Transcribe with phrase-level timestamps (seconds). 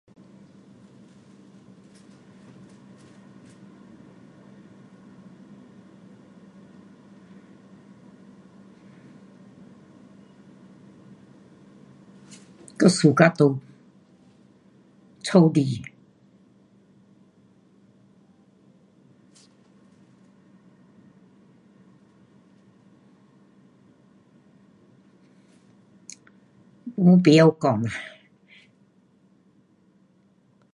[12.83, 13.29] 我suka
[15.23, 15.83] 在屋里。
[26.95, 27.83] 我不会讲。